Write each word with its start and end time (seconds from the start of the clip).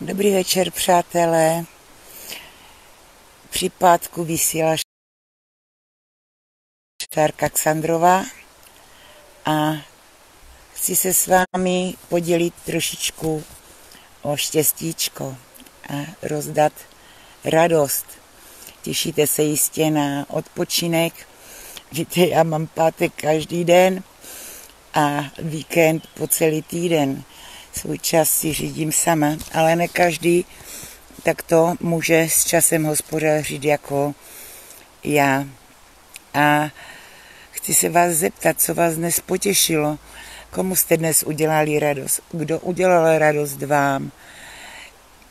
Dobrý 0.00 0.34
večer, 0.34 0.70
přátelé. 0.70 1.64
Při 3.50 3.70
pátku 3.70 4.24
vysílá 4.24 4.76
Štárka 7.02 7.48
Ksandrová 7.48 8.24
a 9.44 9.72
chci 10.74 10.96
se 10.96 11.14
s 11.14 11.26
vámi 11.26 11.94
podělit 12.08 12.54
trošičku 12.64 13.44
o 14.22 14.36
štěstíčko 14.36 15.36
a 15.88 15.94
rozdat 16.22 16.72
radost. 17.44 18.06
Těšíte 18.82 19.26
se 19.26 19.42
jistě 19.42 19.90
na 19.90 20.30
odpočinek. 20.30 21.28
Víte, 21.92 22.20
já 22.20 22.42
mám 22.42 22.66
pátek 22.66 23.12
každý 23.14 23.64
den 23.64 24.02
a 24.94 25.24
víkend 25.38 26.06
po 26.14 26.26
celý 26.28 26.62
týden 26.62 27.24
svůj 27.78 27.98
čas 27.98 28.30
si 28.30 28.52
řídím 28.52 28.92
sama, 28.92 29.36
ale 29.52 29.76
ne 29.76 29.88
každý 29.88 30.44
tak 31.26 31.42
to 31.42 31.74
může 31.80 32.20
s 32.20 32.44
časem 32.44 32.84
hospodařit 32.84 33.64
jako 33.64 34.14
já. 35.04 35.44
A 36.34 36.70
chci 37.50 37.74
se 37.74 37.88
vás 37.88 38.12
zeptat, 38.12 38.60
co 38.60 38.74
vás 38.74 38.94
dnes 38.94 39.20
potěšilo, 39.20 39.98
komu 40.50 40.76
jste 40.76 40.96
dnes 40.96 41.22
udělali 41.22 41.78
radost, 41.78 42.20
kdo 42.32 42.58
udělal 42.60 43.18
radost 43.18 43.62
vám. 43.62 44.12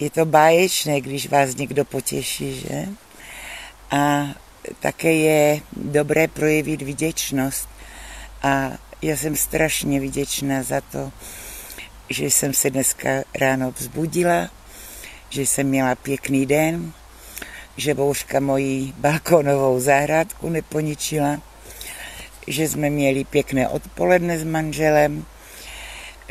Je 0.00 0.10
to 0.10 0.24
báječné, 0.24 1.00
když 1.00 1.28
vás 1.28 1.56
někdo 1.56 1.84
potěší, 1.84 2.60
že? 2.60 2.86
A 3.90 4.26
také 4.80 5.12
je 5.12 5.60
dobré 5.72 6.28
projevit 6.28 6.82
vděčnost. 6.82 7.68
A 8.42 8.70
já 9.02 9.16
jsem 9.16 9.36
strašně 9.36 10.00
vděčná 10.00 10.62
za 10.62 10.80
to, 10.80 11.12
že 12.10 12.24
jsem 12.24 12.54
se 12.54 12.70
dneska 12.70 13.08
ráno 13.40 13.70
vzbudila, 13.70 14.48
že 15.28 15.42
jsem 15.42 15.66
měla 15.66 15.94
pěkný 15.94 16.46
den, 16.46 16.92
že 17.76 17.94
bouřka 17.94 18.40
mojí 18.40 18.94
balkonovou 18.98 19.80
zahrádku 19.80 20.48
neponičila, 20.48 21.38
že 22.46 22.68
jsme 22.68 22.90
měli 22.90 23.24
pěkné 23.24 23.68
odpoledne 23.68 24.38
s 24.38 24.44
manželem, 24.44 25.24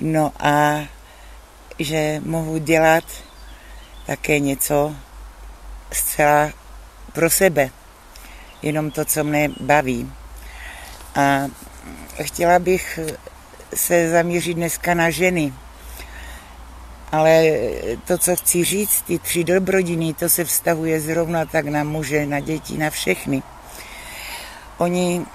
no 0.02 0.32
a 0.40 0.86
že 1.80 2.22
mohu 2.26 2.58
dělat 2.58 3.04
také 4.06 4.40
něco 4.40 4.96
zcela 5.92 6.52
pro 7.14 7.30
sebe, 7.30 7.70
jenom 8.62 8.92
to, 8.92 9.06
co 9.06 9.24
mne 9.24 9.50
baví. 9.60 10.12
A 11.16 11.48
chtěla 12.22 12.60
bych 12.60 13.00
se 13.74 14.10
zaměřit 14.10 14.54
dneska 14.54 14.94
na 14.94 15.10
ženy, 15.10 15.54
ale 17.12 17.44
to, 18.08 18.18
co 18.18 18.36
chci 18.36 18.64
říct, 18.64 19.02
ty 19.02 19.20
tři 19.20 19.44
dobrodiny, 19.44 20.14
to 20.14 20.30
se 20.30 20.46
vztahuje 20.46 21.02
zrovna 21.02 21.46
tak 21.46 21.66
na 21.66 21.84
muže, 21.84 22.26
na 22.26 22.40
děti, 22.40 22.78
na 22.78 22.90
všechny. 22.90 23.44
Oni 24.78 25.26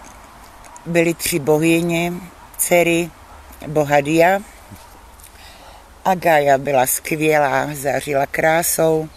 byli 0.87 1.15
tři 1.15 1.39
bohyně, 1.39 2.13
dcery 2.57 3.11
Bohadia. 3.67 4.41
Agaja 6.05 6.59
byla 6.59 6.87
skvělá, 6.87 7.69
zářila 7.73 8.27
krásou. 8.27 9.09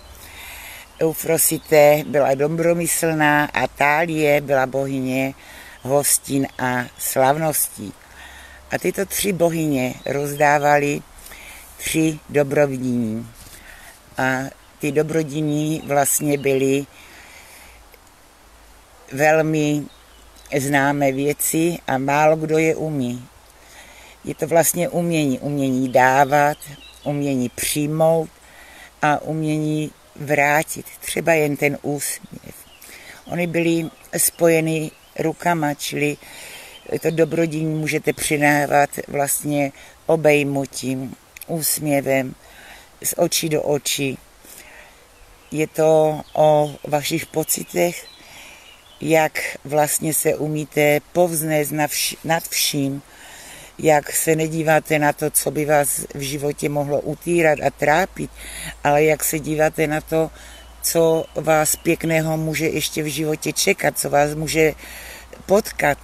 Eufrosité 1.01 2.03
byla 2.07 2.33
dobromyslná 2.33 3.45
a 3.45 3.67
Tálie 3.67 4.41
byla 4.41 4.65
bohyně 4.65 5.33
hostin 5.81 6.47
a 6.59 6.83
slavností. 6.97 7.93
A 8.71 8.77
tyto 8.77 9.05
tři 9.05 9.33
bohyně 9.33 9.93
rozdávali 10.05 11.01
tři 11.77 12.19
dobrodění. 12.29 13.27
A 14.17 14.37
ty 14.79 14.91
dobrodění 14.91 15.81
vlastně 15.85 16.37
byly 16.37 16.85
velmi 19.13 19.83
známé 20.57 21.11
věci 21.11 21.77
a 21.87 21.97
málo 21.97 22.35
kdo 22.35 22.57
je 22.57 22.75
umí. 22.75 23.27
Je 24.23 24.35
to 24.35 24.47
vlastně 24.47 24.89
umění. 24.89 25.39
Umění 25.39 25.89
dávat, 25.89 26.57
umění 27.03 27.49
přijmout 27.49 28.29
a 29.01 29.21
umění 29.21 29.91
vrátit. 30.15 30.85
Třeba 31.01 31.33
jen 31.33 31.57
ten 31.57 31.77
úsměv. 31.81 32.55
Oni 33.25 33.47
byli 33.47 33.89
spojeny 34.17 34.91
rukama, 35.19 35.73
čili 35.73 36.17
to 37.01 37.11
dobrodění 37.11 37.75
můžete 37.75 38.13
přinávat 38.13 38.89
vlastně 39.07 39.71
obejmutím, 40.05 41.15
úsměvem, 41.47 42.35
z 43.03 43.13
očí 43.17 43.49
do 43.49 43.61
očí. 43.61 44.17
Je 45.51 45.67
to 45.67 46.21
o 46.33 46.75
vašich 46.87 47.25
pocitech, 47.25 48.05
jak 49.01 49.57
vlastně 49.65 50.13
se 50.13 50.35
umíte 50.35 50.99
povznést 51.13 51.71
nad 52.23 52.43
vším, 52.49 53.01
jak 53.79 54.11
se 54.11 54.35
nedíváte 54.35 54.99
na 54.99 55.13
to, 55.13 55.29
co 55.29 55.51
by 55.51 55.65
vás 55.65 56.05
v 56.13 56.19
životě 56.19 56.69
mohlo 56.69 57.01
utírat 57.01 57.59
a 57.65 57.69
trápit, 57.69 58.31
ale 58.83 59.03
jak 59.03 59.23
se 59.23 59.39
díváte 59.39 59.87
na 59.87 60.01
to, 60.01 60.31
co 60.81 61.25
vás 61.35 61.75
pěkného 61.75 62.37
může 62.37 62.67
ještě 62.67 63.03
v 63.03 63.07
životě 63.07 63.53
čekat, 63.53 63.99
co 63.99 64.09
vás 64.09 64.33
může 64.33 64.73
potkat, 65.45 65.97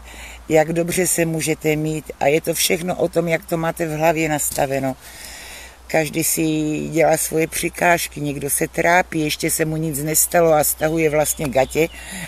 jak 0.49 0.73
dobře 0.73 1.07
se 1.07 1.25
můžete 1.25 1.75
mít 1.75 2.11
a 2.19 2.27
je 2.27 2.41
to 2.41 2.53
všechno 2.53 2.95
o 2.95 3.07
tom, 3.07 3.27
jak 3.27 3.45
to 3.45 3.57
máte 3.57 3.85
v 3.85 3.97
hlavě 3.97 4.29
nastaveno. 4.29 4.95
Každý 5.93 6.23
si 6.23 6.43
dělá 6.91 7.17
svoje 7.17 7.47
přikážky, 7.47 8.21
někdo 8.21 8.49
se 8.49 8.67
trápí, 8.67 9.19
ještě 9.21 9.51
se 9.51 9.65
mu 9.65 9.77
nic 9.77 10.03
nestalo 10.03 10.53
a 10.53 10.63
stahuje 10.63 11.09
vlastně 11.09 11.49
gatě, 11.49 11.87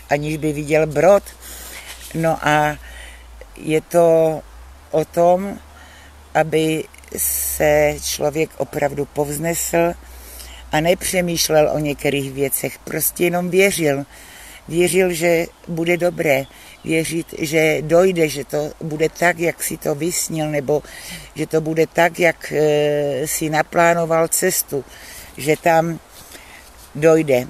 aniž 0.09 0.37
by 0.37 0.53
viděl 0.53 0.87
brod. 0.87 1.23
No 2.13 2.37
a 2.47 2.77
je 3.57 3.81
to 3.81 4.41
o 4.91 5.05
tom, 5.05 5.59
aby 6.33 6.83
se 7.17 7.95
člověk 8.01 8.49
opravdu 8.57 9.05
povznesl 9.05 9.93
a 10.71 10.79
nepřemýšlel 10.79 11.69
o 11.73 11.79
některých 11.79 12.31
věcech, 12.31 12.79
prostě 12.79 13.23
jenom 13.23 13.49
věřil. 13.49 14.05
Věřil, 14.67 15.13
že 15.13 15.45
bude 15.67 15.97
dobré, 15.97 16.45
věřit, 16.83 17.33
že 17.37 17.77
dojde, 17.81 18.29
že 18.29 18.45
to 18.45 18.71
bude 18.81 19.09
tak, 19.09 19.39
jak 19.39 19.63
si 19.63 19.77
to 19.77 19.95
vysnil, 19.95 20.51
nebo 20.51 20.83
že 21.35 21.47
to 21.47 21.61
bude 21.61 21.87
tak, 21.87 22.19
jak 22.19 22.51
e, 22.51 23.27
si 23.27 23.49
naplánoval 23.49 24.27
cestu, 24.27 24.85
že 25.37 25.55
tam 25.57 25.99
dojde. 26.95 27.47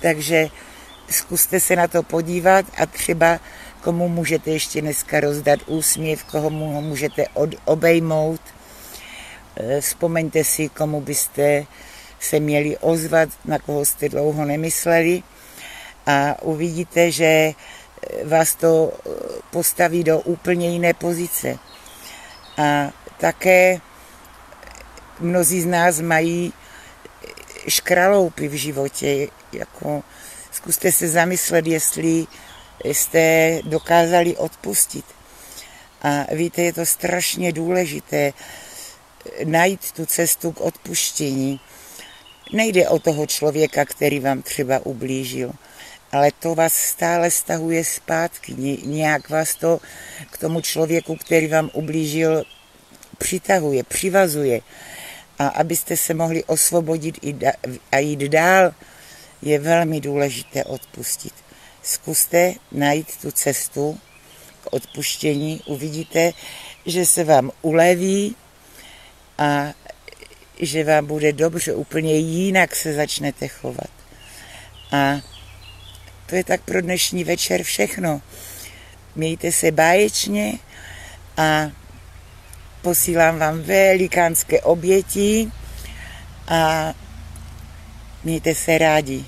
Takže 0.00 0.48
zkuste 1.10 1.60
se 1.60 1.76
na 1.76 1.88
to 1.88 2.02
podívat 2.02 2.66
a 2.78 2.86
třeba 2.86 3.40
komu 3.80 4.08
můžete 4.08 4.50
ještě 4.50 4.80
dneska 4.80 5.20
rozdat 5.20 5.60
úsměv, 5.66 6.24
koho 6.24 6.50
mu 6.50 6.80
můžete 6.80 7.28
od, 7.34 7.50
obejmout. 7.64 8.40
E, 9.56 9.80
vzpomeňte 9.80 10.44
si, 10.44 10.68
komu 10.68 11.00
byste 11.00 11.66
se 12.20 12.40
měli 12.40 12.76
ozvat, 12.76 13.28
na 13.44 13.58
koho 13.58 13.84
jste 13.84 14.08
dlouho 14.08 14.44
nemysleli 14.44 15.22
a 16.06 16.42
uvidíte, 16.42 17.10
že 17.10 17.52
vás 18.24 18.54
to 18.54 18.92
eh, 18.92 19.10
postaví 19.50 20.04
do 20.04 20.20
úplně 20.20 20.70
jiné 20.70 20.94
pozice. 20.94 21.58
A 22.56 22.92
také 23.18 23.80
mnozí 25.20 25.62
z 25.62 25.66
nás 25.66 26.00
mají 26.00 26.52
škraloupy 27.68 28.48
v 28.48 28.52
životě. 28.52 29.28
Jako, 29.52 30.02
zkuste 30.52 30.92
se 30.92 31.08
zamyslet, 31.08 31.66
jestli 31.66 32.26
jste 32.84 33.60
dokázali 33.64 34.36
odpustit. 34.36 35.04
A 36.02 36.34
víte, 36.34 36.62
je 36.62 36.72
to 36.72 36.86
strašně 36.86 37.52
důležité 37.52 38.32
najít 39.44 39.92
tu 39.92 40.06
cestu 40.06 40.52
k 40.52 40.60
odpuštění. 40.60 41.60
Nejde 42.52 42.88
o 42.88 42.98
toho 42.98 43.26
člověka, 43.26 43.84
který 43.84 44.20
vám 44.20 44.42
třeba 44.42 44.86
ublížil, 44.86 45.52
ale 46.16 46.32
to 46.32 46.54
vás 46.54 46.72
stále 46.72 47.30
stahuje 47.30 47.84
zpátky. 47.84 48.54
Nějak 48.84 49.28
vás 49.28 49.54
to 49.54 49.80
k 50.30 50.38
tomu 50.38 50.60
člověku, 50.60 51.16
který 51.16 51.46
vám 51.46 51.70
ublížil, 51.72 52.44
přitahuje, 53.18 53.84
přivazuje. 53.84 54.60
A 55.38 55.48
abyste 55.48 55.96
se 55.96 56.14
mohli 56.14 56.44
osvobodit 56.44 57.18
a 57.92 57.98
jít 57.98 58.20
dál, 58.20 58.72
je 59.42 59.58
velmi 59.58 60.00
důležité 60.00 60.64
odpustit. 60.64 61.32
Zkuste 61.82 62.54
najít 62.72 63.16
tu 63.16 63.30
cestu 63.30 64.00
k 64.64 64.72
odpuštění, 64.72 65.60
uvidíte, 65.66 66.32
že 66.86 67.06
se 67.06 67.24
vám 67.24 67.50
uleví 67.62 68.36
a 69.38 69.72
že 70.60 70.84
vám 70.84 71.06
bude 71.06 71.32
dobře, 71.32 71.74
úplně 71.74 72.18
jinak 72.18 72.76
se 72.76 72.94
začnete 72.94 73.48
chovat. 73.48 73.90
A 74.92 75.35
to 76.26 76.36
je 76.36 76.44
tak 76.44 76.60
pro 76.60 76.80
dnešní 76.80 77.24
večer 77.24 77.62
všechno. 77.62 78.22
Mějte 79.14 79.52
se 79.52 79.70
báječně 79.70 80.58
a 81.36 81.70
posílám 82.82 83.38
vám 83.38 83.62
velikánské 83.62 84.60
oběti 84.60 85.50
a 86.48 86.94
Mějte 88.26 88.54
se 88.54 88.78
rádi. 88.78 89.24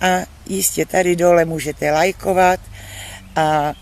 A 0.00 0.06
jistě 0.46 0.86
tady 0.86 1.16
dole 1.16 1.44
můžete 1.44 1.92
lajkovat 1.92 2.60
a 3.36 3.74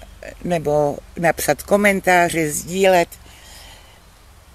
nebo 0.44 0.99
napsat 1.19 1.62
komentáře, 1.62 2.50
sdílet. 2.50 3.09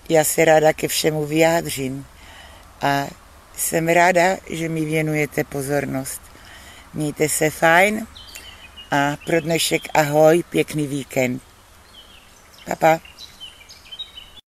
Já 0.10 0.24
se 0.24 0.46
ráda 0.46 0.74
ke 0.74 0.88
všemu 0.88 1.26
vyjádřím 1.26 2.06
a 2.82 3.08
jsem 3.58 3.88
ráda, 3.88 4.38
že 4.50 4.70
mi 4.70 4.86
věnujete 4.86 5.44
pozornost. 5.44 6.22
Mějte 6.96 7.30
se 7.30 7.50
fajn 7.50 8.08
a 8.92 9.18
pro 9.26 9.42
dnešek 9.42 9.82
ahoj, 9.94 10.44
pěkný 10.50 10.88
víkend. 10.88 11.44
Pa, 12.66 12.76
pa. 12.76 13.00